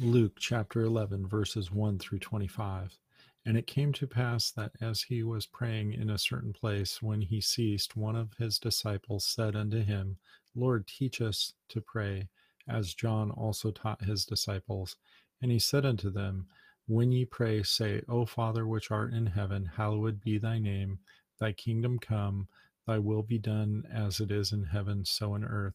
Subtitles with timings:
[0.00, 2.96] Luke chapter 11, verses 1 through 25.
[3.44, 7.20] And it came to pass that as he was praying in a certain place, when
[7.20, 10.18] he ceased, one of his disciples said unto him,
[10.54, 12.28] Lord, teach us to pray,
[12.68, 14.94] as John also taught his disciples.
[15.42, 16.46] And he said unto them,
[16.86, 21.00] When ye pray, say, O Father which art in heaven, hallowed be thy name,
[21.40, 22.46] thy kingdom come,
[22.86, 25.74] thy will be done as it is in heaven, so in earth.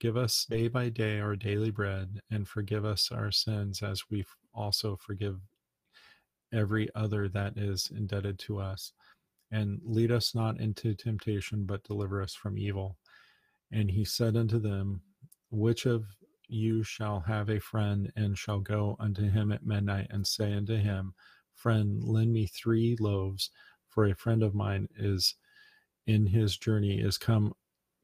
[0.00, 4.24] Give us day by day our daily bread, and forgive us our sins as we
[4.54, 5.40] also forgive
[6.52, 8.92] every other that is indebted to us.
[9.50, 12.96] And lead us not into temptation, but deliver us from evil.
[13.72, 15.02] And he said unto them,
[15.50, 16.04] Which of
[16.46, 20.76] you shall have a friend, and shall go unto him at midnight, and say unto
[20.76, 21.14] him,
[21.54, 23.50] Friend, lend me three loaves,
[23.88, 25.34] for a friend of mine is
[26.06, 27.52] in his journey is come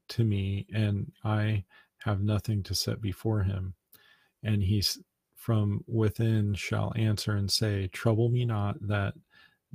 [0.09, 1.63] to me, and I
[2.05, 3.73] have nothing to set before him.
[4.43, 4.99] And he's
[5.35, 9.15] from within shall answer and say, Trouble me not, that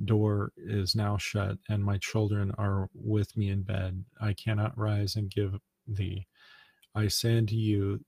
[0.05, 4.03] door is now shut, and my children are with me in bed.
[4.19, 6.25] I cannot rise and give thee.
[6.95, 7.99] I say unto you,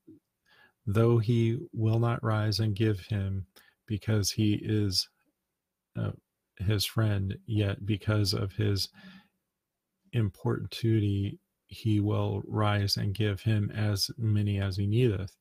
[0.87, 3.45] though he will not rise and give him,
[3.87, 5.09] because he is
[5.97, 6.11] uh,
[6.57, 8.87] his friend, yet because of his
[10.13, 11.39] importunity
[11.73, 15.35] he will rise and give him as many as he needeth.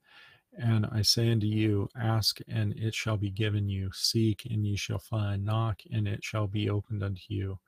[0.58, 4.77] And I say unto you, ask and it shall be given you, seek and ye
[4.77, 7.58] shall find, knock and it shall be opened unto you.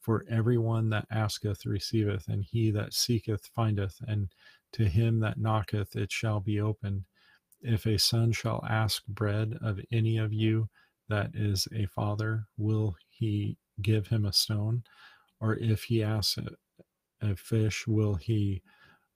[0.00, 4.28] For everyone that asketh receiveth, and he that seeketh findeth, and
[4.72, 7.04] to him that knocketh it shall be opened.
[7.60, 10.68] If a son shall ask bread of any of you
[11.08, 14.84] that is a father, will he give him a stone?
[15.40, 16.38] Or if he asks
[17.20, 18.62] a fish, will he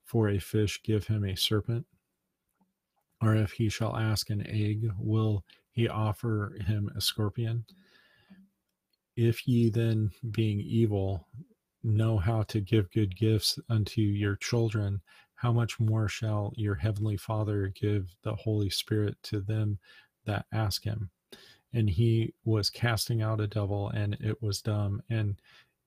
[0.03, 1.85] for a fish give him a serpent?
[3.21, 7.65] Or if he shall ask an egg, will he offer him a scorpion?
[9.15, 11.27] If ye then, being evil,
[11.83, 15.01] know how to give good gifts unto your children,
[15.35, 19.79] how much more shall your heavenly Father give the Holy Spirit to them
[20.25, 21.09] that ask him?
[21.73, 25.39] And he was casting out a devil, and it was dumb, and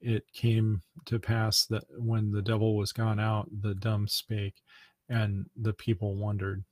[0.05, 4.63] it came to pass that when the devil was gone out, the dumb spake,
[5.09, 6.63] and the people wondered.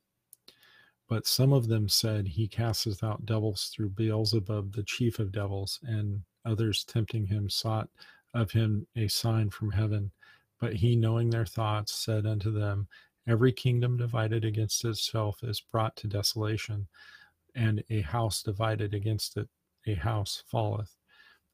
[1.09, 5.79] But some of them said, He casteth out devils through Beelzebub, the chief of devils.
[5.83, 7.89] And others, tempting him, sought
[8.33, 10.11] of him a sign from heaven.
[10.59, 12.87] But he, knowing their thoughts, said unto them,
[13.27, 16.87] Every kingdom divided against itself is brought to desolation,
[17.55, 19.47] and a house divided against it,
[19.85, 20.95] a house falleth.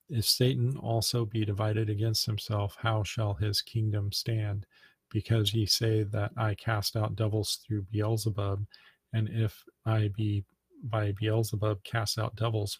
[0.10, 4.66] If Satan also be divided against himself, how shall his kingdom stand?
[5.12, 8.66] Because ye say that I cast out devils through Beelzebub,
[9.14, 10.44] and if I be
[10.84, 12.80] by Beelzebub cast out devils,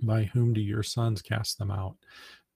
[0.00, 1.96] by whom do your sons cast them out?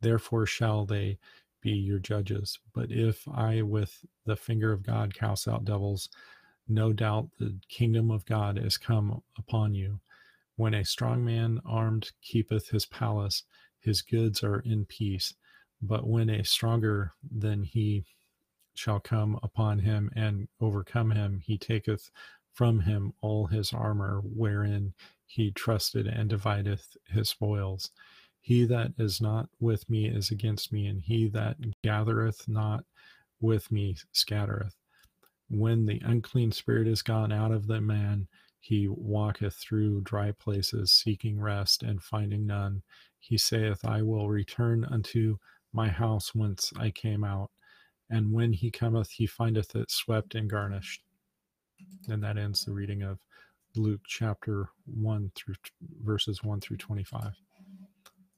[0.00, 1.19] Therefore shall they
[1.60, 2.59] be your judges.
[2.75, 6.09] But if I with the finger of God cast out devils,
[6.69, 10.00] no doubt the kingdom of God is come upon you.
[10.58, 13.44] When a strong man armed keepeth his palace,
[13.78, 15.32] his goods are in peace.
[15.80, 18.06] But when a stronger than he
[18.74, 22.10] shall come upon him and overcome him, he taketh
[22.54, 24.94] from him all his armor wherein
[25.26, 27.92] he trusted and divideth his spoils.
[28.41, 32.84] He that is not with me is against me, and he that gathereth not
[33.41, 34.74] with me scattereth.
[35.48, 38.26] When the unclean spirit is gone out of the man,
[38.68, 42.82] he walketh through dry places, seeking rest, and finding none.
[43.18, 45.38] He saith, I will return unto
[45.72, 47.50] my house whence I came out.
[48.10, 51.02] And when he cometh, he findeth it swept and garnished.
[52.10, 53.20] And that ends the reading of
[53.74, 55.54] Luke chapter 1 through
[56.04, 57.32] verses 1 through 25.